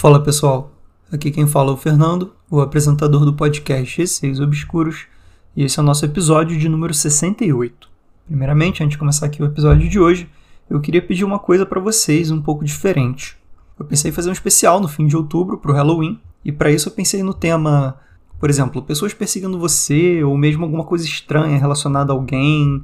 [0.00, 0.72] Fala pessoal,
[1.12, 5.06] aqui quem fala é o Fernando, o apresentador do podcast Receios Obscuros,
[5.54, 7.86] e esse é o nosso episódio de número 68.
[8.26, 10.26] Primeiramente, antes de começar aqui o episódio de hoje,
[10.70, 13.36] eu queria pedir uma coisa para vocês um pouco diferente.
[13.78, 16.72] Eu pensei em fazer um especial no fim de outubro para o Halloween, e para
[16.72, 18.00] isso eu pensei no tema,
[18.38, 22.82] por exemplo, pessoas perseguindo você, ou mesmo alguma coisa estranha relacionada a alguém,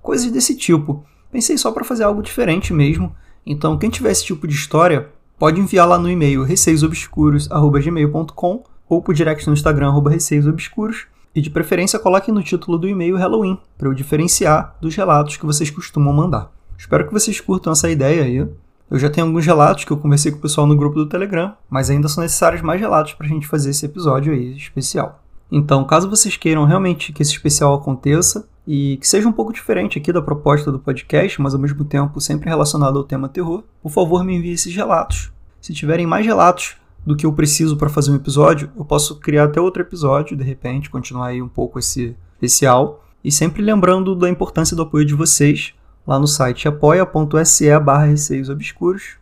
[0.00, 1.04] coisas desse tipo.
[1.28, 3.12] Pensei só para fazer algo diferente mesmo.
[3.44, 9.14] Então, quem tiver esse tipo de história, pode enviar lá no e-mail receiosobscuros@gmail.com ou por
[9.14, 13.94] direct no Instagram @receiosobscuros e de preferência coloque no título do e-mail Halloween para eu
[13.94, 16.50] diferenciar dos relatos que vocês costumam mandar.
[16.76, 18.46] Espero que vocês curtam essa ideia aí.
[18.90, 21.54] Eu já tenho alguns relatos que eu conversei com o pessoal no grupo do Telegram,
[21.70, 25.22] mas ainda são necessários mais relatos para a gente fazer esse episódio aí especial.
[25.50, 29.98] Então, caso vocês queiram realmente que esse especial aconteça e que seja um pouco diferente
[29.98, 33.90] aqui da proposta do podcast, mas ao mesmo tempo sempre relacionado ao tema terror, por
[33.90, 35.32] favor me envie esses relatos.
[35.60, 39.44] Se tiverem mais relatos do que eu preciso para fazer um episódio, eu posso criar
[39.44, 43.04] até outro episódio, de repente, continuar aí um pouco esse especial.
[43.24, 45.74] E sempre lembrando da importância do apoio de vocês
[46.06, 49.16] lá no site apoia.se barra receios obscuros.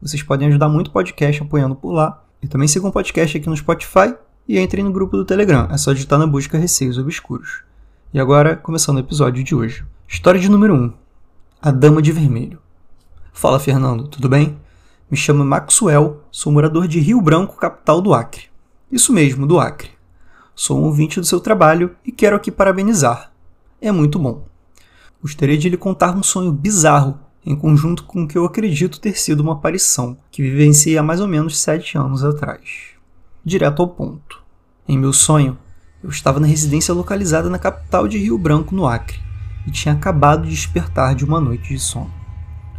[0.00, 2.22] Vocês podem ajudar muito o podcast apoiando por lá.
[2.42, 4.14] E também sigam o podcast aqui no Spotify
[4.46, 5.68] e entrem no grupo do Telegram.
[5.70, 7.62] É só digitar na busca Receios Obscuros.
[8.14, 9.84] E agora, começando o episódio de hoje.
[10.06, 10.92] História de número 1.
[11.60, 12.60] A Dama de Vermelho.
[13.32, 14.56] Fala, Fernando, tudo bem?
[15.10, 18.44] Me chamo Maxwell, sou morador de Rio Branco, capital do Acre.
[18.88, 19.90] Isso mesmo, do Acre.
[20.54, 23.32] Sou um ouvinte do seu trabalho e quero aqui parabenizar.
[23.80, 24.46] É muito bom.
[25.20, 29.18] Gostaria de lhe contar um sonho bizarro, em conjunto com o que eu acredito ter
[29.18, 32.94] sido uma aparição, que vivenciei há mais ou menos sete anos atrás.
[33.44, 34.40] Direto ao ponto.
[34.86, 35.58] Em meu sonho,
[36.04, 39.18] eu estava na residência localizada na capital de Rio Branco, no Acre,
[39.66, 42.12] e tinha acabado de despertar de uma noite de sono.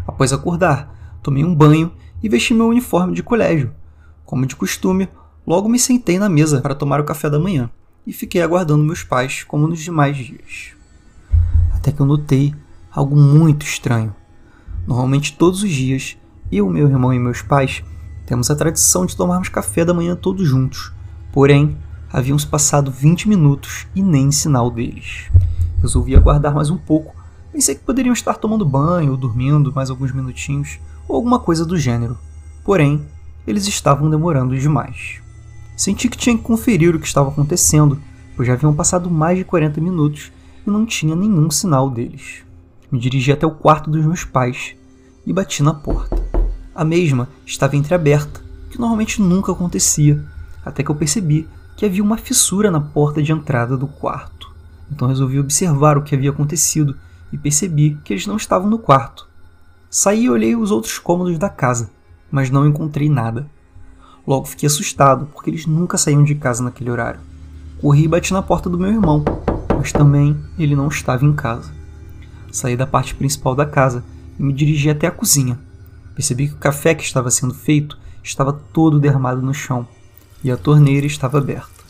[0.07, 1.91] Após acordar, tomei um banho
[2.23, 3.73] e vesti meu uniforme de colégio.
[4.23, 5.09] Como de costume,
[5.45, 7.69] logo me sentei na mesa para tomar o café da manhã
[8.07, 10.75] e fiquei aguardando meus pais como nos demais dias
[11.85, 12.51] até que eu notei
[12.91, 14.16] algo muito estranho.
[14.88, 16.17] Normalmente, todos os dias,
[16.51, 17.83] eu, meu irmão e meus pais
[18.25, 20.91] temos a tradição de tomarmos café da manhã todos juntos.
[21.31, 21.77] Porém,
[22.15, 25.29] havíamos passado 20 minutos e nem sinal deles.
[25.81, 27.13] Resolvi aguardar mais um pouco.
[27.51, 31.77] Pensei que poderiam estar tomando banho ou dormindo mais alguns minutinhos ou alguma coisa do
[31.77, 32.17] gênero.
[32.63, 33.05] Porém,
[33.45, 35.21] eles estavam demorando demais.
[35.75, 37.99] Senti que tinha que conferir o que estava acontecendo,
[38.33, 40.31] pois já haviam passado mais de 40 minutos
[40.65, 42.45] e não tinha nenhum sinal deles.
[42.89, 44.73] Me dirigi até o quarto dos meus pais
[45.25, 46.15] e bati na porta.
[46.73, 48.39] A mesma estava entreaberta,
[48.69, 50.23] que normalmente nunca acontecia,
[50.63, 51.45] até que eu percebi
[51.75, 54.53] que havia uma fissura na porta de entrada do quarto.
[54.91, 56.96] Então resolvi observar o que havia acontecido
[57.31, 59.28] e percebi que eles não estavam no quarto.
[59.90, 61.90] Saí e olhei os outros cômodos da casa,
[62.31, 63.50] mas não encontrei nada.
[64.25, 67.19] Logo fiquei assustado, porque eles nunca saíam de casa naquele horário.
[67.80, 69.24] Corri e bati na porta do meu irmão,
[69.78, 71.72] mas também ele não estava em casa.
[72.52, 74.03] Saí da parte principal da casa
[74.40, 75.59] e me dirigi até a cozinha.
[76.16, 79.88] Percebi que o café que estava sendo feito estava todo derramado no chão
[80.45, 81.83] e a torneira estava aberta.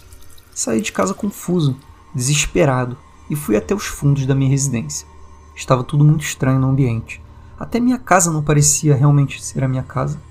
[0.54, 1.76] Saí de casa confuso,
[2.16, 2.98] desesperado
[3.30, 5.06] e fui até os fundos da minha residência.
[5.54, 7.22] Estava tudo muito estranho no ambiente.
[7.60, 10.22] Até minha casa não parecia realmente ser a minha casa.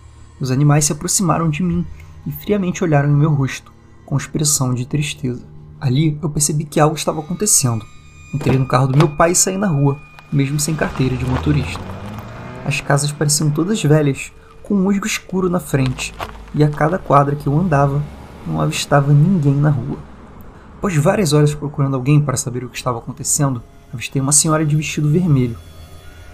[0.41, 1.85] Os animais se aproximaram de mim
[2.27, 3.71] e friamente olharam em meu rosto,
[4.07, 5.45] com expressão de tristeza.
[5.79, 7.85] Ali eu percebi que algo estava acontecendo.
[8.33, 10.01] Entrei no carro do meu pai e saí na rua,
[10.33, 11.83] mesmo sem carteira de motorista.
[12.65, 16.15] As casas pareciam todas velhas, com um musgo escuro na frente,
[16.55, 18.03] e a cada quadra que eu andava,
[18.47, 19.99] não avistava ninguém na rua.
[20.79, 23.63] Após várias horas procurando alguém para saber o que estava acontecendo,
[23.93, 25.57] avistei uma senhora de vestido vermelho.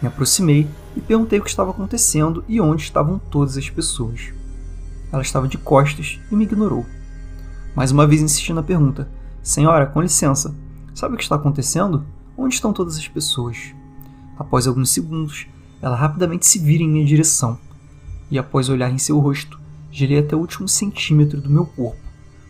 [0.03, 0.67] Me aproximei
[0.97, 4.33] e perguntei o que estava acontecendo e onde estavam todas as pessoas.
[5.13, 6.85] Ela estava de costas e me ignorou.
[7.77, 9.09] Mais uma vez insisti na pergunta:
[9.43, 10.55] Senhora, com licença.
[10.95, 12.05] Sabe o que está acontecendo?
[12.37, 13.75] Onde estão todas as pessoas?
[14.39, 15.47] Após alguns segundos,
[15.83, 17.59] ela rapidamente se vira em minha direção,
[18.31, 19.60] e após olhar em seu rosto,
[19.91, 22.01] gelei até o último centímetro do meu corpo,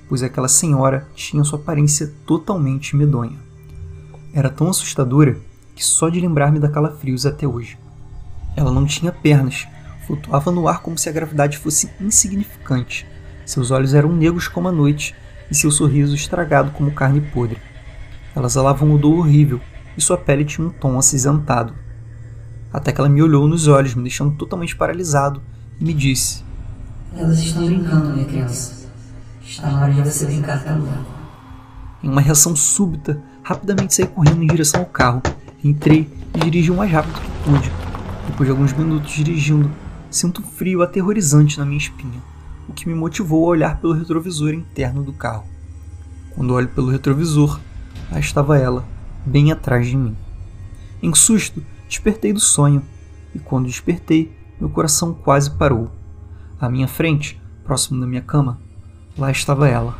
[0.08, 3.38] pois aquela senhora tinha sua aparência totalmente medonha.
[4.32, 5.38] Era tão assustadora
[5.74, 7.78] que só de lembrar-me dá calafrios até hoje.
[8.56, 9.66] Ela não tinha pernas,
[10.06, 13.06] flutuava no ar como se a gravidade fosse insignificante.
[13.46, 15.14] Seus olhos eram negros como a noite
[15.50, 17.58] e seu sorriso estragado como carne podre.
[18.34, 19.60] Ela exalava um odor horrível
[19.96, 21.74] e sua pele tinha um tom acinzentado.
[22.72, 25.42] Até que ela me olhou nos olhos, me deixando totalmente paralisado,
[25.80, 26.44] e me disse:
[27.16, 28.88] Elas estão brincando, minha criança.
[29.42, 30.94] Está na hora de você brincar também.
[32.02, 35.22] Em uma reação súbita, rapidamente saí correndo em direção ao carro.
[35.62, 37.72] Entrei e dirigi o mais rápido que pude.
[38.28, 39.70] Depois de alguns minutos dirigindo,
[40.08, 42.22] sinto um frio aterrorizante na minha espinha.
[42.68, 45.44] o que me motivou a olhar pelo retrovisor interno do carro.
[46.30, 47.58] Quando olho pelo retrovisor,
[48.12, 48.84] lá estava ela,
[49.26, 50.16] bem atrás de mim.
[51.02, 52.80] Em susto, despertei do sonho,
[53.34, 55.90] e quando despertei, meu coração quase parou.
[56.60, 58.60] À minha frente, próximo da minha cama,
[59.16, 59.96] lá estava ela.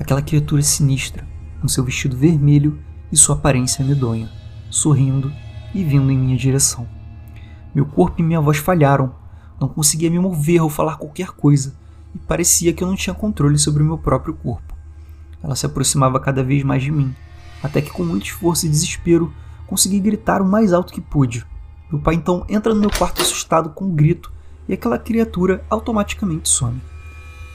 [0.00, 1.28] Aquela criatura sinistra,
[1.60, 2.78] com seu vestido vermelho
[3.12, 4.30] e sua aparência medonha,
[4.70, 5.30] sorrindo
[5.74, 6.88] e vindo em minha direção.
[7.74, 9.14] Meu corpo e minha voz falharam,
[9.60, 11.76] não conseguia me mover ou falar qualquer coisa,
[12.14, 14.74] e parecia que eu não tinha controle sobre o meu próprio corpo.
[15.42, 17.14] Ela se aproximava cada vez mais de mim,
[17.62, 19.30] até que com muito esforço e desespero
[19.66, 21.44] consegui gritar o mais alto que pude.
[21.92, 24.32] Meu pai então entra no meu quarto assustado com um grito
[24.68, 26.80] e aquela criatura automaticamente some.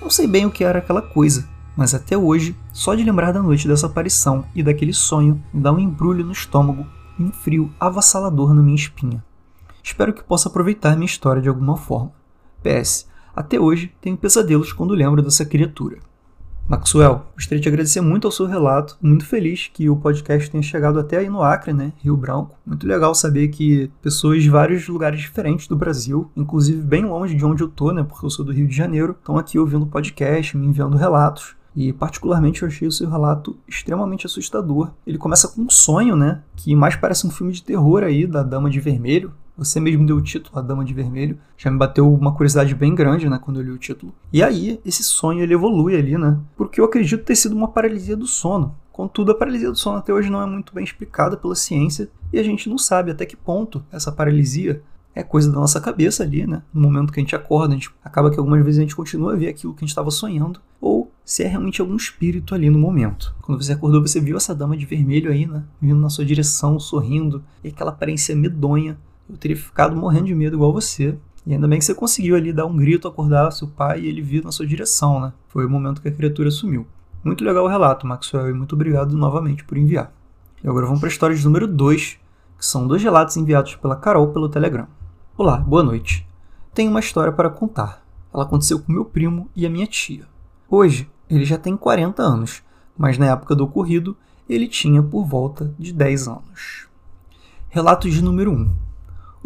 [0.02, 3.42] Não sei bem o que era aquela coisa, mas até hoje, só de lembrar da
[3.42, 6.86] noite dessa aparição e daquele sonho, me dá um embrulho no estômago
[7.18, 9.24] e um frio avassalador na minha espinha.
[9.84, 12.12] Espero que possa aproveitar minha história de alguma forma.
[12.62, 16.00] PS, até hoje tenho pesadelos quando lembro dessa criatura.
[16.70, 18.96] Maxwell, gostaria de agradecer muito ao seu relato.
[19.02, 22.56] Muito feliz que o podcast tenha chegado até aí no Acre, né, Rio Branco.
[22.64, 27.44] Muito legal saber que pessoas de vários lugares diferentes do Brasil, inclusive bem longe de
[27.44, 29.88] onde eu tô, né, porque eu sou do Rio de Janeiro, estão aqui ouvindo o
[29.88, 31.56] podcast, me enviando relatos.
[31.76, 34.92] E particularmente eu achei o seu relato extremamente assustador.
[35.08, 38.44] Ele começa com um sonho, né, que mais parece um filme de terror aí da
[38.44, 41.38] Dama de Vermelho, você mesmo deu o título, A Dama de Vermelho.
[41.58, 44.14] Já me bateu uma curiosidade bem grande, né, quando eu li o título.
[44.32, 46.40] E aí, esse sonho ele evolui ali, né?
[46.56, 48.76] Porque eu acredito ter sido uma paralisia do sono.
[48.92, 52.40] Contudo, a paralisia do sono até hoje não é muito bem explicada pela ciência e
[52.40, 54.82] a gente não sabe até que ponto essa paralisia
[55.16, 56.62] é coisa da nossa cabeça ali, né?
[56.74, 59.34] No momento que a gente acorda, a gente acaba que algumas vezes a gente continua
[59.34, 62.70] a ver aquilo que a gente estava sonhando, ou se é realmente algum espírito ali
[62.70, 63.36] no momento.
[63.42, 65.64] Quando você acordou, você viu essa dama de vermelho aí, né?
[65.82, 68.98] Vindo na sua direção, sorrindo, e aquela aparência medonha
[69.30, 71.16] eu teria ficado morrendo de medo igual você.
[71.46, 74.22] E ainda bem que você conseguiu ali dar um grito, acordar seu pai e ele
[74.22, 75.32] vir na sua direção, né?
[75.48, 76.86] Foi o momento que a criatura sumiu.
[77.24, 80.12] Muito legal o relato, Maxwell, e muito obrigado novamente por enviar.
[80.64, 82.20] E agora vamos para a história de número 2,
[82.58, 84.88] que são dois relatos enviados pela Carol pelo Telegram.
[85.38, 86.28] Olá, boa noite.
[86.74, 88.04] Tenho uma história para contar.
[88.34, 90.26] Ela aconteceu com meu primo e a minha tia.
[90.70, 92.64] Hoje, ele já tem 40 anos,
[92.98, 94.16] mas na época do ocorrido,
[94.48, 96.88] ele tinha por volta de 10 anos.
[97.70, 98.89] Relato de número 1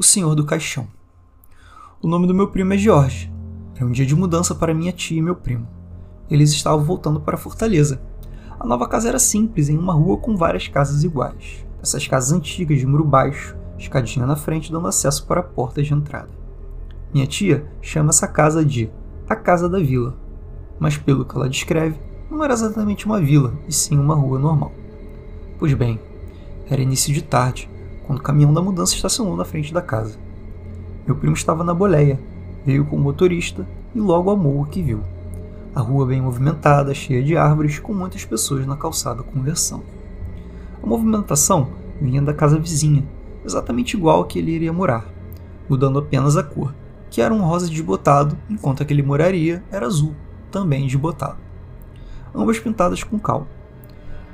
[0.03, 0.85] o Senhor do Caixão.
[2.01, 3.31] O nome do meu primo é Jorge.
[3.73, 5.65] Era um dia de mudança para minha tia e meu primo.
[6.29, 8.01] Eles estavam voltando para Fortaleza.
[8.59, 11.65] A nova casa era simples, em uma rua com várias casas iguais.
[11.81, 15.93] Essas casas antigas de muro baixo, escadinha na frente dando acesso para a porta de
[15.93, 16.31] entrada.
[17.13, 18.91] Minha tia chama essa casa de
[19.29, 20.17] a Casa da Vila,
[20.77, 21.97] mas pelo que ela descreve,
[22.29, 24.73] não era exatamente uma vila, e sim uma rua normal.
[25.57, 25.97] Pois bem,
[26.69, 27.69] era início de tarde
[28.05, 30.17] quando o caminhão da mudança estacionou na frente da casa.
[31.05, 32.19] Meu primo estava na boleia,
[32.65, 35.01] veio com o motorista e logo amou o que viu.
[35.75, 39.83] A rua bem movimentada, cheia de árvores, com muitas pessoas na calçada conversando.
[40.81, 41.69] A movimentação
[41.99, 43.03] vinha da casa vizinha,
[43.43, 45.05] exatamente igual a que ele iria morar,
[45.67, 46.73] mudando apenas a cor,
[47.09, 50.13] que era um rosa desbotado, enquanto a que ele moraria era azul,
[50.51, 51.37] também desbotado.
[52.35, 53.47] Ambas pintadas com cal.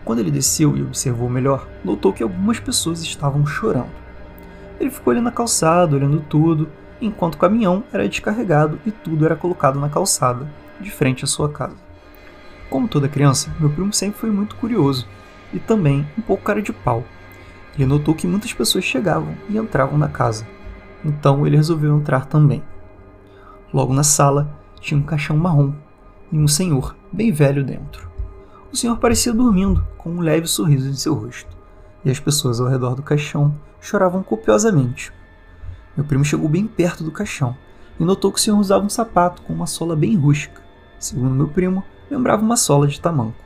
[0.04, 3.90] Quando ele desceu e observou melhor, notou que algumas pessoas estavam chorando.
[4.80, 6.69] Ele ficou ali na calçada, olhando tudo,
[7.02, 10.47] enquanto o caminhão era descarregado e tudo era colocado na calçada,
[10.80, 11.76] de frente à sua casa.
[12.69, 15.07] Como toda criança, meu primo sempre foi muito curioso
[15.54, 17.04] e também um pouco cara de pau.
[17.76, 20.47] Ele notou que muitas pessoas chegavam e entravam na casa,
[21.04, 22.64] então ele resolveu entrar também.
[23.74, 25.74] Logo na sala tinha um caixão marrom
[26.31, 28.08] e um senhor bem velho dentro.
[28.71, 31.49] O senhor parecia dormindo, com um leve sorriso em seu rosto,
[32.06, 35.11] e as pessoas ao redor do caixão choravam copiosamente.
[35.97, 37.57] Meu primo chegou bem perto do caixão
[37.99, 40.61] e notou que o senhor usava um sapato com uma sola bem rústica.
[40.99, 43.44] Segundo meu primo, lembrava uma sola de tamanco.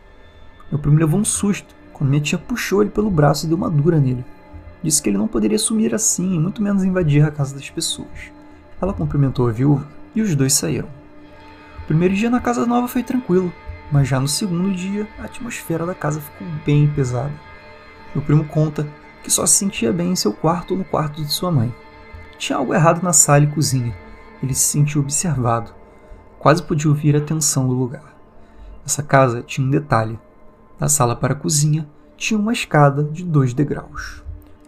[0.70, 3.70] Meu primo levou um susto quando minha tia puxou ele pelo braço e deu uma
[3.70, 4.26] dura nele.
[4.84, 8.32] Disse que ele não poderia sumir assim e muito menos invadir a casa das pessoas.
[8.82, 10.90] Ela cumprimentou a viúva e os dois saíram.
[11.84, 13.54] O primeiro dia na casa nova foi tranquilo
[13.94, 17.32] mas já no segundo dia a atmosfera da casa ficou bem pesada.
[18.16, 18.88] Meu primo conta
[19.22, 21.72] que só se sentia bem em seu quarto ou no quarto de sua mãe.
[22.40, 23.96] Tinha algo errado na sala e cozinha.
[24.42, 25.76] Ele se sentiu observado.
[26.40, 28.18] Quase podia ouvir a tensão do lugar.
[28.84, 30.20] Essa casa tinha um detalhe.
[30.80, 34.24] Da sala para a cozinha tinha uma escada de dois degraus.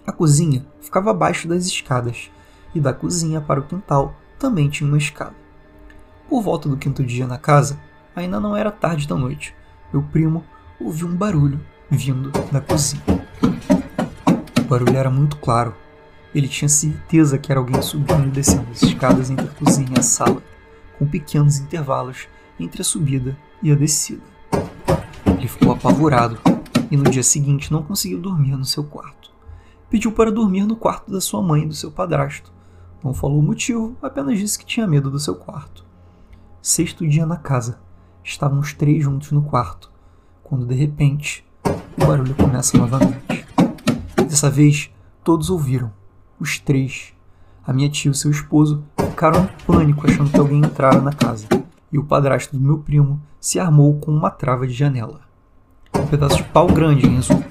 [0.05, 2.29] A cozinha ficava abaixo das escadas,
[2.75, 5.33] e da cozinha para o quintal também tinha uma escada.
[6.29, 7.79] Por volta do quinto dia na casa,
[8.15, 9.53] Ainda não era tarde da noite.
[9.91, 10.43] Meu primo
[10.79, 13.03] ouviu um barulho vindo da cozinha.
[14.59, 15.75] O barulho era muito claro.
[16.33, 19.99] Ele tinha certeza que era alguém subindo e descendo as escadas entre a cozinha e
[19.99, 20.41] a sala,
[20.97, 22.27] com pequenos intervalos
[22.59, 24.23] entre a subida e a descida.
[25.37, 26.37] Ele ficou apavorado
[26.89, 29.31] e no dia seguinte não conseguiu dormir no seu quarto.
[29.89, 32.51] Pediu para dormir no quarto da sua mãe e do seu padrasto.
[33.03, 35.85] Não falou o motivo, apenas disse que tinha medo do seu quarto.
[36.61, 37.84] Sexto dia na casa.
[38.25, 39.91] Estavam os três juntos no quarto,
[40.43, 41.45] quando de repente
[41.95, 43.45] o barulho começa novamente.
[44.17, 44.89] Dessa vez,
[45.23, 45.93] todos ouviram.
[46.39, 47.13] Os três.
[47.63, 51.47] A minha tia e seu esposo ficaram em pânico achando que alguém entrara na casa,
[51.91, 55.21] e o padrasto do meu primo se armou com uma trava de janela.
[55.95, 57.43] Um pedaço de pau grande em azul.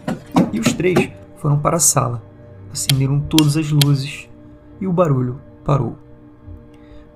[0.52, 2.20] E os três foram para a sala,
[2.72, 4.28] acenderam todas as luzes
[4.80, 5.96] e o barulho parou.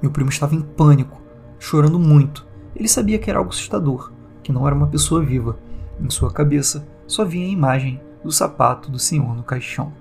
[0.00, 1.20] Meu primo estava em pânico,
[1.58, 2.47] chorando muito.
[2.78, 5.58] Ele sabia que era algo assustador, que não era uma pessoa viva.
[6.00, 9.92] Em sua cabeça só vinha a imagem do sapato do senhor no caixão.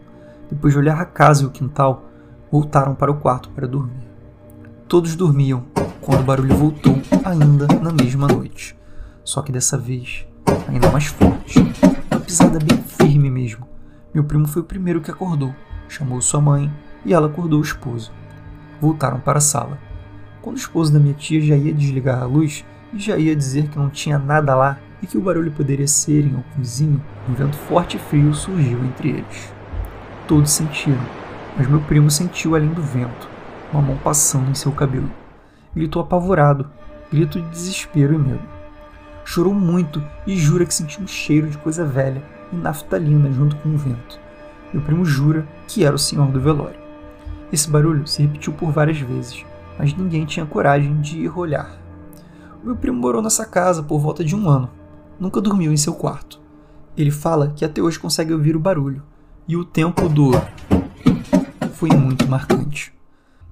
[0.50, 2.06] Depois de olhar a casa e o quintal,
[2.52, 4.08] voltaram para o quarto para dormir.
[4.88, 5.66] Todos dormiam
[6.02, 8.78] quando o barulho voltou ainda na mesma noite.
[9.24, 10.26] Só que dessa vez,
[10.68, 11.60] ainda mais forte.
[12.12, 13.68] Uma pisada bem firme mesmo.
[14.14, 15.54] Meu primo foi o primeiro que acordou.
[15.90, 16.72] Chamou sua mãe
[17.04, 18.12] e ela acordou o esposo.
[18.80, 19.78] Voltaram para a sala.
[20.48, 22.64] Quando o esposo da minha tia já ia desligar a luz
[22.94, 26.24] e já ia dizer que não tinha nada lá e que o barulho poderia ser
[26.24, 29.54] em algum vizinho, um vento forte e frio surgiu entre eles.
[30.26, 31.06] Todos sentiram,
[31.58, 33.28] mas meu primo sentiu além do vento,
[33.74, 35.12] uma mão passando em seu cabelo.
[35.76, 36.66] Gritou apavorado,
[37.12, 38.48] grito de desespero e medo.
[39.26, 42.24] Chorou muito e jura que sentiu um cheiro de coisa velha
[42.54, 44.18] e naftalina junto com o vento.
[44.72, 46.80] Meu primo jura que era o senhor do velório.
[47.52, 49.46] Esse barulho se repetiu por várias vezes,
[49.78, 51.78] mas ninguém tinha coragem de ir olhar.
[52.62, 54.70] O meu primo morou nessa casa por volta de um ano.
[55.20, 56.42] Nunca dormiu em seu quarto.
[56.98, 59.04] Ele fala que até hoje consegue ouvir o barulho,
[59.48, 60.32] e o tempo do
[61.74, 62.92] foi muito marcante.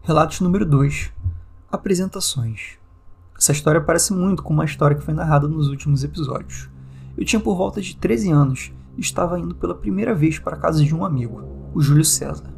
[0.02, 1.12] Relatos número 2:
[1.72, 2.80] Apresentações.
[3.38, 6.70] Essa história parece muito com uma história que foi narrada nos últimos episódios.
[7.16, 10.60] Eu tinha por volta de 13 anos e estava indo pela primeira vez para a
[10.60, 12.55] casa de um amigo, o Júlio César.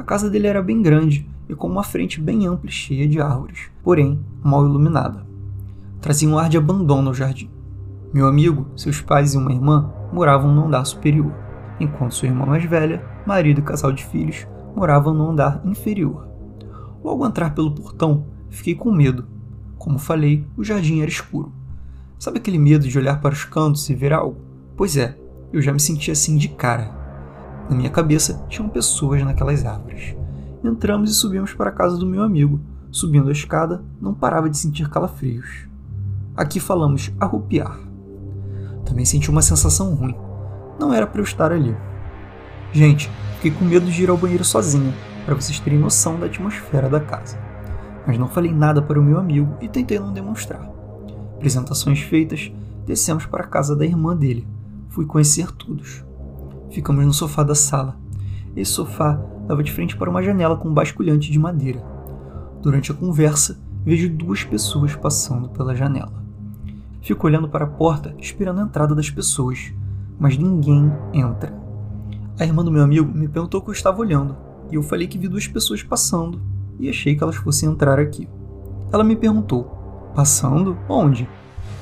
[0.00, 3.20] A casa dele era bem grande e com uma frente bem ampla e cheia de
[3.20, 5.26] árvores, porém mal iluminada.
[6.00, 7.50] Trazia um ar de abandono ao jardim.
[8.10, 11.34] Meu amigo, seus pais e uma irmã moravam no andar superior,
[11.78, 16.26] enquanto sua irmã mais velha, marido e casal de filhos, moravam no andar inferior.
[17.04, 19.26] Logo entrar pelo portão, fiquei com medo.
[19.76, 21.52] Como falei, o jardim era escuro.
[22.18, 24.40] Sabe aquele medo de olhar para os cantos e ver algo?
[24.78, 25.18] Pois é,
[25.52, 26.99] eu já me sentia assim de cara.
[27.70, 30.16] Na minha cabeça tinham pessoas naquelas árvores.
[30.64, 32.58] Entramos e subimos para a casa do meu amigo.
[32.90, 35.68] Subindo a escada, não parava de sentir calafrios.
[36.36, 37.78] Aqui falamos arrupiar.
[38.84, 40.16] Também senti uma sensação ruim.
[40.80, 41.76] Não era para eu estar ali.
[42.72, 44.92] Gente, fiquei com medo de ir ao banheiro sozinha,
[45.24, 47.38] para vocês terem noção da atmosfera da casa.
[48.04, 50.68] Mas não falei nada para o meu amigo e tentei não demonstrar.
[51.36, 52.50] Apresentações feitas,
[52.84, 54.44] descemos para a casa da irmã dele.
[54.88, 56.09] Fui conhecer todos.
[56.70, 57.96] Ficamos no sofá da sala.
[58.54, 61.82] Esse sofá dava de frente para uma janela com um basculhante de madeira.
[62.62, 66.22] Durante a conversa, vejo duas pessoas passando pela janela.
[67.00, 69.72] Fico olhando para a porta, esperando a entrada das pessoas,
[70.18, 71.52] mas ninguém entra.
[72.38, 74.36] A irmã do meu amigo me perguntou o que eu estava olhando,
[74.70, 76.40] e eu falei que vi duas pessoas passando
[76.78, 78.28] e achei que elas fossem entrar aqui.
[78.92, 79.64] Ela me perguntou:
[80.14, 80.76] Passando?
[80.88, 81.28] Onde?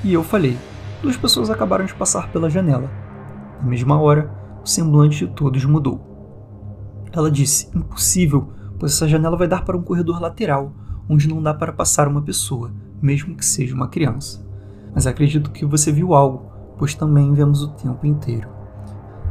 [0.04, 0.56] E eu falei:
[1.02, 2.90] duas pessoas acabaram de passar pela janela.
[3.60, 6.00] Na mesma hora, o semblante de todos mudou.
[7.12, 8.48] Ela disse: impossível,
[8.78, 10.72] pois essa janela vai dar para um corredor lateral,
[11.08, 14.46] onde não dá para passar uma pessoa, mesmo que seja uma criança.
[14.94, 18.48] Mas acredito que você viu algo, pois também vemos o tempo inteiro.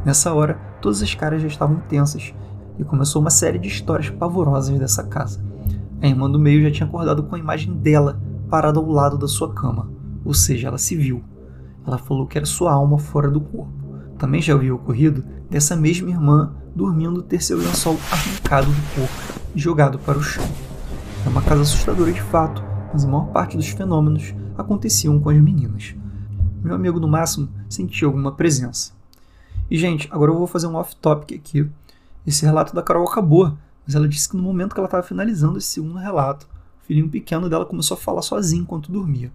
[0.04, 2.34] Nessa hora, todas as caras já estavam tensas
[2.78, 5.44] e começou uma série de histórias pavorosas dessa casa.
[6.00, 9.26] A irmã do meio já tinha acordado com a imagem dela parada ao lado da
[9.26, 9.90] sua cama,
[10.24, 11.22] ou seja, ela se viu.
[11.86, 13.77] Ela falou que era sua alma fora do corpo.
[14.18, 19.58] Também já havia ocorrido dessa mesma irmã dormindo ter seu lençol arrancado do corpo e
[19.58, 20.44] jogado para o chão.
[21.24, 25.40] É uma casa assustadora de fato, mas a maior parte dos fenômenos aconteciam com as
[25.40, 25.94] meninas.
[26.62, 28.92] Meu amigo, no máximo, sentia alguma presença.
[29.70, 31.70] E, gente, agora eu vou fazer um off-topic aqui.
[32.26, 33.56] Esse relato da Carol acabou,
[33.86, 36.48] mas ela disse que no momento que ela estava finalizando esse segundo relato,
[36.82, 39.30] filhinho pequeno dela começou a falar sozinho enquanto dormia.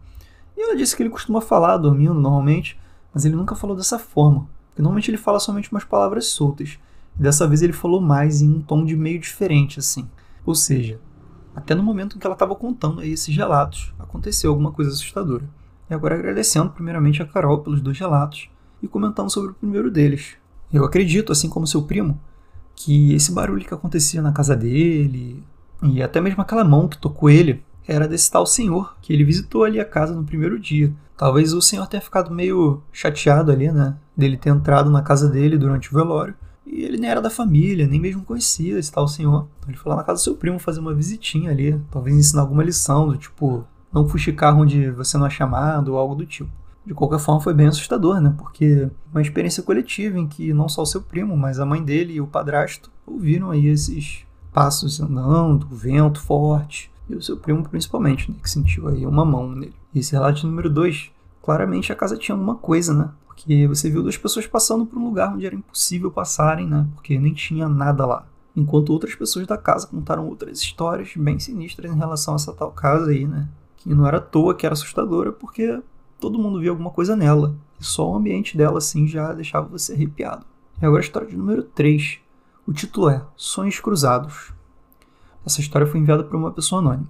[0.58, 2.78] E ela disse que ele costuma falar dormindo normalmente,
[3.13, 6.80] mas ele nunca falou dessa forma, porque normalmente ele fala somente umas palavras soltas.
[7.18, 10.10] E dessa vez ele falou mais em um tom de meio diferente, assim.
[10.44, 11.00] Ou seja,
[11.56, 15.48] até no momento em que ela estava contando esses relatos, aconteceu alguma coisa assustadora.
[15.88, 18.50] E agora agradecendo primeiramente a Carol pelos dois relatos
[18.82, 20.38] e comentando sobre o primeiro deles.
[20.72, 22.20] Eu acredito, assim como seu primo,
[22.75, 25.44] que esse barulho que acontecia na casa dele,
[25.84, 29.63] e até mesmo aquela mão que tocou ele era desse tal senhor, que ele visitou
[29.63, 30.94] ali a casa no primeiro dia.
[31.18, 33.96] Talvez o senhor tenha ficado meio chateado ali, né?
[34.16, 36.36] Dele ter entrado na casa dele durante o velório.
[36.66, 39.48] E ele nem era da família, nem mesmo conhecia esse tal senhor.
[39.60, 42.42] Então ele foi lá na casa do seu primo fazer uma visitinha ali, talvez ensinar
[42.42, 46.50] alguma lição, do tipo, não fuxicar onde você não é chamado ou algo do tipo.
[46.86, 48.34] De qualquer forma, foi bem assustador, né?
[48.38, 52.13] Porque uma experiência coletiva em que não só o seu primo, mas a mãe dele
[52.13, 58.29] e o padrasto ouviram aí esses passos andando, vento forte, e o seu primo principalmente,
[58.29, 58.38] né?
[58.41, 59.74] Que sentiu aí uma mão nele.
[59.93, 63.10] E esse relato número 2, claramente a casa tinha alguma coisa, né?
[63.25, 66.88] Porque você viu duas pessoas passando por um lugar onde era impossível passarem, né?
[66.93, 68.25] Porque nem tinha nada lá.
[68.55, 72.72] Enquanto outras pessoas da casa contaram outras histórias bem sinistras em relação a essa tal
[72.72, 73.50] casa aí, né?
[73.77, 75.82] Que não era à toa que era assustadora, porque
[76.20, 77.55] todo mundo via alguma coisa nela.
[77.79, 80.46] E só o ambiente dela, assim, já deixava você arrepiado.
[80.82, 82.20] E agora a história de número 3.
[82.65, 84.53] O título é Sonhos Cruzados.
[85.45, 87.09] Essa história foi enviada por uma pessoa anônima.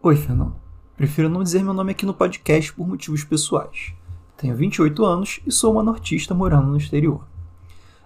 [0.00, 0.54] Oi, Fernando.
[0.96, 3.92] Prefiro não dizer meu nome aqui no podcast por motivos pessoais.
[4.36, 7.26] Tenho 28 anos e sou uma nortista morando no exterior.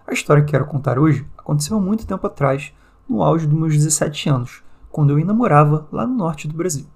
[0.07, 2.73] A história que quero contar hoje aconteceu há muito tempo atrás,
[3.07, 6.87] no auge dos meus 17 anos, quando eu ainda morava lá no norte do Brasil.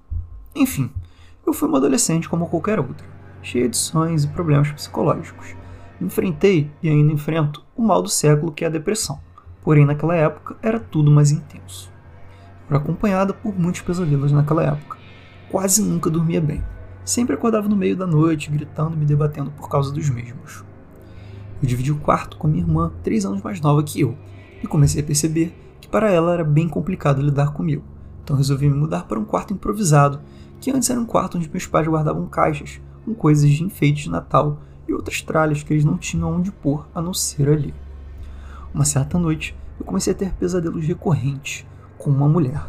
[0.57, 0.91] Enfim,
[1.47, 3.07] eu fui uma adolescente como qualquer outra,
[3.43, 5.55] cheia de sonhos e problemas psicológicos.
[6.01, 9.21] Enfrentei e ainda enfrento o mal do século que é a depressão.
[9.63, 11.92] Porém, naquela época era tudo mais intenso.
[12.73, 14.97] Era acompanhada por muitos pesadelos naquela época.
[15.51, 16.65] Quase nunca dormia bem.
[17.05, 20.65] Sempre acordava no meio da noite, gritando e me debatendo por causa dos mesmos.
[21.63, 24.17] Eu dividi o quarto com minha irmã, três anos mais nova que eu,
[24.63, 27.85] e comecei a perceber que para ela era bem complicado lidar comigo.
[28.25, 30.23] Então resolvi me mudar para um quarto improvisado
[30.59, 34.11] que antes era um quarto onde meus pais guardavam caixas com coisas de enfeite de
[34.11, 37.75] Natal e outras tralhas que eles não tinham onde pôr a não ser ali.
[38.73, 41.67] Uma certa noite, eu comecei a ter pesadelos recorrentes
[42.03, 42.67] com uma mulher.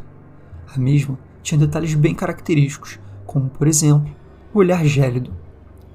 [0.74, 4.14] A mesma tinha detalhes bem característicos, como, por exemplo,
[4.54, 5.32] o olhar gélido.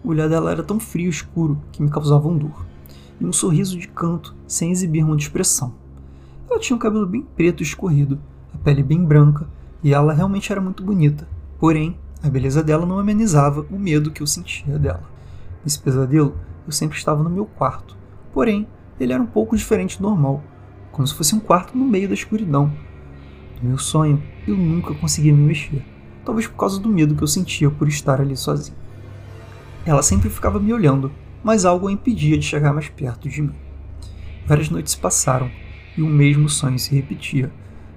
[0.05, 2.67] O olhar dela era tão frio e escuro que me causava um dor,
[3.21, 5.75] e um sorriso de canto sem exibir muita expressão.
[6.51, 8.19] Ela tinha o cabelo bem preto e escorrido,
[8.55, 9.49] a pele bem branca,
[9.83, 11.27] e ela realmente era muito bonita,
[11.59, 15.03] Porém, a beleza dela não amenizava o medo que eu sentia dela.
[15.65, 17.97] Nesse pesadelo, eu sempre estava no meu quarto.
[18.33, 18.67] Porém,
[19.01, 20.41] ele era um pouco diferente do normal,
[20.93, 22.73] como se fosse um quarto no meio da escuridão.
[23.61, 25.85] No meu sonho, eu nunca conseguia me mexer,
[26.25, 28.77] talvez por causa do medo que eu sentia por estar ali sozinho.
[29.85, 31.11] Ela sempre ficava me olhando,
[31.43, 33.55] mas algo a impedia de chegar mais perto de mim.
[34.47, 35.51] Várias noites passaram
[35.97, 37.51] e o mesmo sonho se repetia,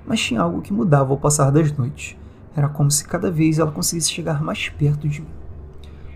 [0.08, 2.18] mas tinha algo que mudava ao passar das noites.
[2.56, 5.28] Era como se cada vez ela conseguisse chegar mais perto de mim.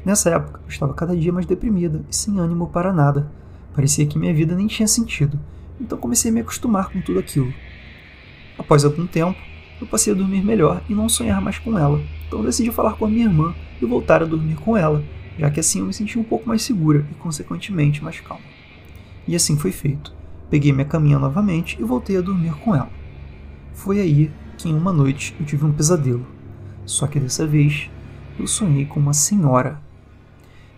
[0.03, 3.31] Nessa época, eu estava cada dia mais deprimida e sem ânimo para nada.
[3.73, 5.39] Parecia que minha vida nem tinha sentido,
[5.79, 7.53] então comecei a me acostumar com tudo aquilo.
[8.57, 9.37] Após algum tempo,
[9.79, 13.05] eu passei a dormir melhor e não sonhar mais com ela, então decidi falar com
[13.05, 15.03] a minha irmã e voltar a dormir com ela,
[15.37, 18.43] já que assim eu me sentia um pouco mais segura e, consequentemente, mais calma.
[19.27, 20.13] E assim foi feito.
[20.49, 22.89] Peguei minha caminha novamente e voltei a dormir com ela.
[23.73, 26.25] Foi aí que em uma noite eu tive um pesadelo.
[26.85, 27.89] Só que dessa vez
[28.39, 29.81] eu sonhei com uma senhora.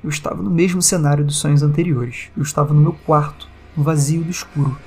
[0.04, 2.32] Eu estava no mesmo cenário dos sonhos anteriores.
[2.36, 4.78] Eu estava no meu quarto, no vazio do escuro,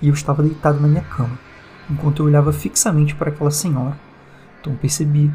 [0.00, 1.38] e eu estava deitado na minha cama,
[1.90, 3.98] enquanto eu olhava fixamente para aquela senhora.
[4.60, 5.32] Então percebi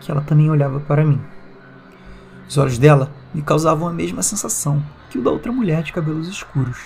[0.00, 1.20] que ela também olhava para mim.
[2.48, 6.28] Os olhos dela me causavam a mesma sensação que o da outra mulher de cabelos
[6.28, 6.78] escuros.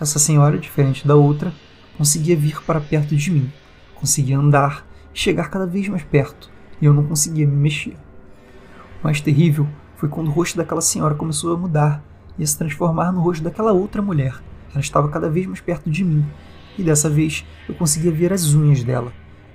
[0.00, 1.52] Essa senhora, diferente da outra,
[1.96, 3.52] conseguia vir para perto de mim,
[4.00, 7.94] Conseguia andar e chegar cada vez mais perto, e eu não conseguia me mexer.
[8.98, 12.02] O mais terrível foi quando o rosto daquela senhora começou a mudar
[12.38, 14.40] e a se transformar no rosto daquela outra mulher.
[14.70, 16.26] Ela estava cada vez mais perto de mim,
[16.78, 19.12] e dessa vez eu conseguia ver as unhas dela.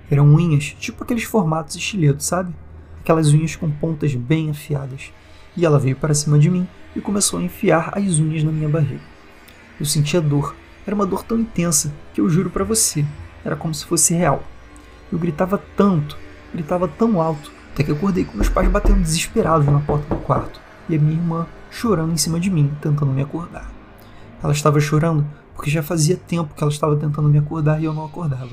[0.09, 2.53] Eram unhas tipo aqueles formatos estiletos, sabe?
[2.99, 5.11] Aquelas unhas com pontas bem afiadas.
[5.57, 8.69] E ela veio para cima de mim e começou a enfiar as unhas na minha
[8.69, 9.01] barriga.
[9.79, 10.55] Eu sentia dor.
[10.85, 13.03] Era uma dor tão intensa que eu juro para você,
[13.43, 14.43] era como se fosse real.
[15.11, 16.17] Eu gritava tanto,
[16.53, 20.59] gritava tão alto, até que acordei com meus pais batendo desesperados na porta do quarto
[20.87, 23.71] e a minha irmã chorando em cima de mim, tentando me acordar.
[24.41, 25.25] Ela estava chorando
[25.55, 28.51] porque já fazia tempo que ela estava tentando me acordar e eu não acordava.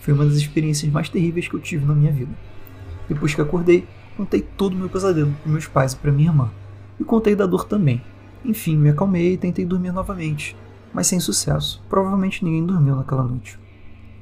[0.00, 2.32] Foi uma das experiências mais terríveis que eu tive na minha vida.
[3.08, 3.86] Depois que acordei,
[4.16, 6.50] contei todo o meu pesadelo para meus pais e para minha irmã.
[7.00, 8.02] E contei da dor também.
[8.44, 10.56] Enfim, me acalmei e tentei dormir novamente,
[10.92, 11.82] mas sem sucesso.
[11.88, 13.58] Provavelmente ninguém dormiu naquela noite.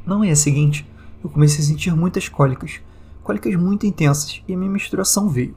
[0.07, 0.87] Na manhã seguinte,
[1.23, 2.81] eu comecei a sentir muitas cólicas,
[3.23, 5.55] cólicas muito intensas, e a minha menstruação veio.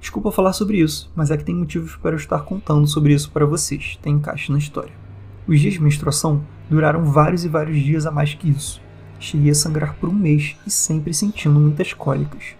[0.00, 3.30] Desculpa falar sobre isso, mas é que tem motivos para eu estar contando sobre isso
[3.30, 5.05] para vocês, tem encaixe na história.
[5.48, 8.80] Os dias de menstruação duraram vários e vários dias a mais que isso.
[9.20, 12.56] Cheguei a sangrar por um mês e sempre sentindo muitas cólicas.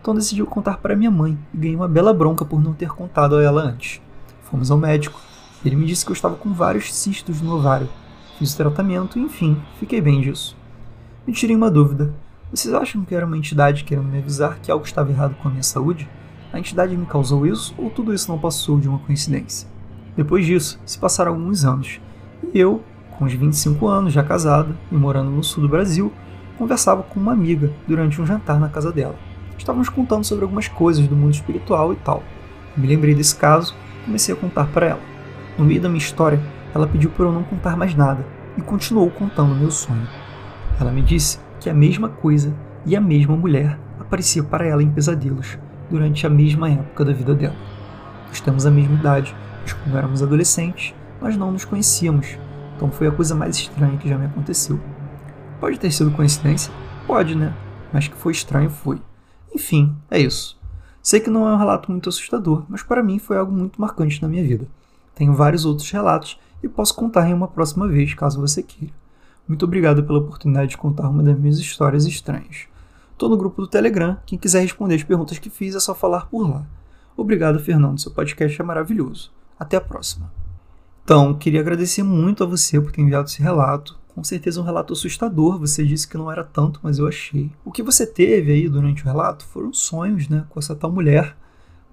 [0.00, 3.36] Então decidi contar para minha mãe e ganhei uma bela bronca por não ter contado
[3.36, 4.00] a ela antes.
[4.44, 5.20] Fomos ao médico.
[5.62, 7.88] Ele me disse que eu estava com vários cistos no ovário.
[8.38, 10.56] Fiz o tratamento e, enfim, fiquei bem disso.
[11.26, 12.14] Me tirei uma dúvida.
[12.50, 15.50] Vocês acham que era uma entidade querendo me avisar que algo estava errado com a
[15.50, 16.08] minha saúde?
[16.50, 19.68] A entidade me causou isso ou tudo isso não passou de uma coincidência?
[20.16, 22.00] Depois disso, se passaram alguns anos,
[22.52, 26.12] e eu, com uns 25 anos, já casada e morando no sul do Brasil,
[26.58, 29.16] conversava com uma amiga durante um jantar na casa dela.
[29.58, 32.22] Estávamos contando sobre algumas coisas do mundo espiritual e tal.
[32.76, 35.00] Me lembrei desse caso e comecei a contar para ela.
[35.58, 36.40] No meio da minha história,
[36.74, 38.26] ela pediu para eu não contar mais nada
[38.56, 40.06] e continuou contando meu sonho.
[40.80, 44.90] Ela me disse que a mesma coisa e a mesma mulher aparecia para ela em
[44.90, 45.58] pesadelos
[45.90, 47.54] durante a mesma época da vida dela.
[48.28, 52.36] Nós temos a mesma idade, mas quando éramos adolescentes, nós não nos conhecíamos,
[52.74, 54.78] então foi a coisa mais estranha que já me aconteceu.
[55.60, 56.72] Pode ter sido coincidência?
[57.06, 57.54] Pode, né?
[57.92, 59.00] Mas que foi estranho foi.
[59.54, 60.60] Enfim, é isso.
[61.00, 64.20] Sei que não é um relato muito assustador, mas para mim foi algo muito marcante
[64.20, 64.66] na minha vida.
[65.14, 68.92] Tenho vários outros relatos e posso contar em uma próxima vez, caso você queira.
[69.46, 72.66] Muito obrigado pela oportunidade de contar uma das minhas histórias estranhas.
[73.12, 74.16] Estou no grupo do Telegram.
[74.26, 76.66] Quem quiser responder as perguntas que fiz é só falar por lá.
[77.16, 78.00] Obrigado, Fernando.
[78.00, 79.30] Seu podcast é maravilhoso.
[79.58, 80.41] Até a próxima.
[81.04, 83.98] Então, queria agradecer muito a você por ter enviado esse relato.
[84.14, 85.58] Com certeza um relato assustador.
[85.58, 87.50] Você disse que não era tanto, mas eu achei.
[87.64, 91.36] O que você teve aí durante o relato foram sonhos, né, com essa tal mulher.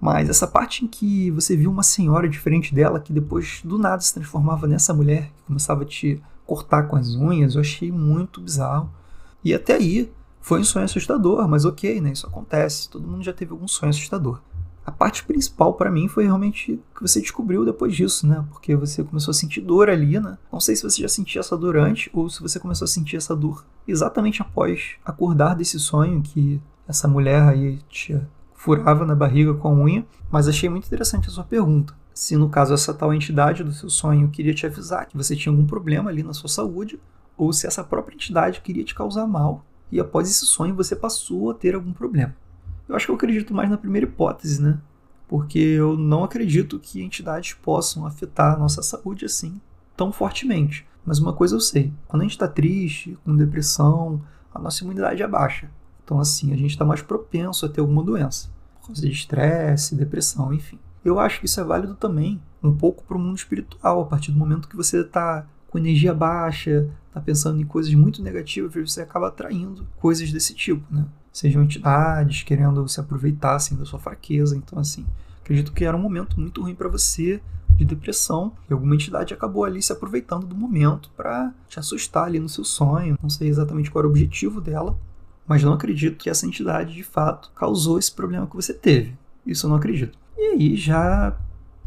[0.00, 4.00] Mas essa parte em que você viu uma senhora diferente dela, que depois do nada
[4.00, 8.40] se transformava nessa mulher, que começava a te cortar com as unhas, eu achei muito
[8.40, 8.90] bizarro.
[9.44, 12.12] E até aí, foi um sonho assustador, mas ok, né?
[12.12, 12.88] Isso acontece.
[12.88, 14.40] Todo mundo já teve algum sonho assustador.
[14.90, 18.44] A parte principal para mim foi realmente o que você descobriu depois disso, né?
[18.50, 20.36] Porque você começou a sentir dor ali, né?
[20.52, 23.16] Não sei se você já sentia essa dor antes ou se você começou a sentir
[23.16, 28.20] essa dor exatamente após acordar desse sonho que essa mulher aí te
[28.52, 30.04] furava na barriga com a unha.
[30.28, 31.94] Mas achei muito interessante a sua pergunta.
[32.12, 35.52] Se no caso essa tal entidade do seu sonho queria te avisar que você tinha
[35.52, 37.00] algum problema ali na sua saúde,
[37.36, 41.50] ou se essa própria entidade queria te causar mal e após esse sonho você passou
[41.50, 42.34] a ter algum problema.
[42.90, 44.76] Eu acho que eu acredito mais na primeira hipótese, né?
[45.28, 49.60] Porque eu não acredito que entidades possam afetar a nossa saúde assim
[49.96, 50.84] tão fortemente.
[51.06, 54.20] Mas uma coisa eu sei: quando a gente está triste, com depressão,
[54.52, 55.70] a nossa imunidade é baixa.
[56.04, 58.48] Então, assim, a gente está mais propenso a ter alguma doença.
[58.80, 60.80] Por causa de estresse, depressão, enfim.
[61.04, 64.00] Eu acho que isso é válido também um pouco para o mundo espiritual.
[64.00, 68.20] A partir do momento que você está com energia baixa, está pensando em coisas muito
[68.20, 71.06] negativas, você acaba atraindo coisas desse tipo, né?
[71.32, 74.56] Sejam entidades querendo se aproveitar assim, da sua fraqueza.
[74.56, 75.06] Então, assim,
[75.42, 77.40] acredito que era um momento muito ruim para você
[77.76, 82.38] de depressão e alguma entidade acabou ali se aproveitando do momento para te assustar ali
[82.38, 83.18] no seu sonho.
[83.22, 84.98] Não sei exatamente qual era o objetivo dela,
[85.46, 89.14] mas não acredito que essa entidade de fato causou esse problema que você teve.
[89.46, 90.18] Isso eu não acredito.
[90.36, 91.36] E aí, já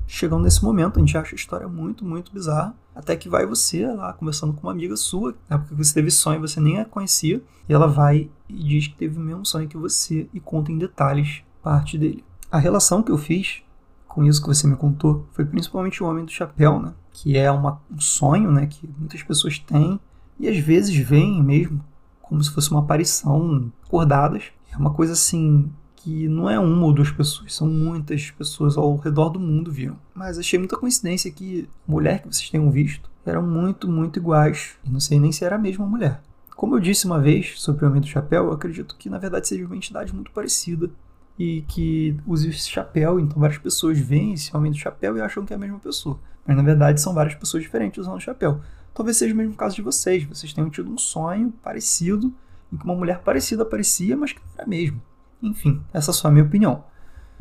[0.07, 2.75] chegando nesse momento, a gente acha a história muito, muito bizarra.
[2.95, 6.11] Até que vai você lá conversando com uma amiga sua, na época que você teve
[6.11, 9.67] sonho você nem a conhecia, e ela vai e diz que teve o mesmo sonho
[9.67, 12.23] que você e conta em detalhes parte dele.
[12.51, 13.63] A relação que eu fiz
[14.07, 16.93] com isso que você me contou foi principalmente o Homem do Chapéu, né?
[17.11, 18.67] Que é uma, um sonho, né?
[18.67, 19.99] Que muitas pessoas têm
[20.39, 21.83] e às vezes veem mesmo
[22.21, 24.45] como se fosse uma aparição acordadas.
[24.71, 25.71] É uma coisa assim
[26.03, 29.97] que não é uma ou duas pessoas, são muitas pessoas ao redor do mundo viram.
[30.13, 34.75] Mas achei muita coincidência que a mulher que vocês tenham visto eram muito, muito iguais.
[34.83, 36.21] E não sei nem se era a mesma mulher.
[36.57, 39.47] Como eu disse uma vez sobre o Homem do Chapéu, eu acredito que na verdade
[39.47, 40.91] seja uma entidade muito parecida
[41.39, 45.45] e que use esse chapéu, então várias pessoas veem esse Homem do Chapéu e acham
[45.45, 46.19] que é a mesma pessoa.
[46.45, 48.59] Mas na verdade são várias pessoas diferentes usando o chapéu.
[48.93, 52.33] Talvez seja o mesmo caso de vocês, vocês tenham tido um sonho parecido
[52.71, 55.01] em que uma mulher parecida aparecia, mas que não era mesmo.
[55.43, 56.85] Enfim, essa é só a minha opinião.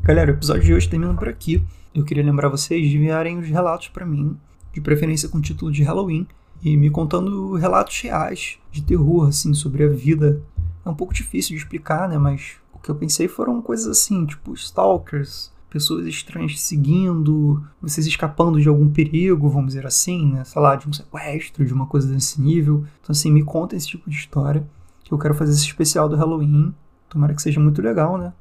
[0.01, 1.65] Galera, o episódio de hoje termina por aqui.
[1.95, 4.37] Eu queria lembrar vocês de enviarem os relatos para mim,
[4.73, 6.27] de preferência com título de Halloween,
[6.61, 10.43] e me contando relatos reais de terror, assim, sobre a vida.
[10.85, 12.19] É um pouco difícil de explicar, né?
[12.19, 18.61] Mas o que eu pensei foram coisas assim, tipo stalkers, pessoas estranhas seguindo, vocês escapando
[18.61, 20.43] de algum perigo, vamos dizer assim, né?
[20.43, 22.85] Sei lá, de um sequestro, de uma coisa desse nível.
[23.01, 24.67] Então, assim, me contem esse tipo de história,
[25.05, 26.75] que eu quero fazer esse especial do Halloween.
[27.13, 28.33] Tomara que seja muito legal, né?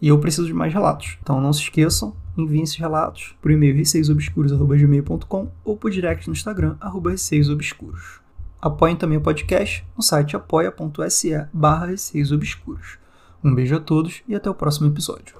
[0.00, 1.18] E eu preciso de mais relatos.
[1.20, 6.76] Então não se esqueçam, enviem esses relatos por e-mail receiosobscuros.gmail.com ou por direct no Instagram,
[6.80, 8.20] arroba receiosobscuros.
[8.62, 12.98] Apoiem também o podcast no site apoia.se barra receiosobscuros.
[13.42, 15.34] Um beijo a todos e até o próximo episódio.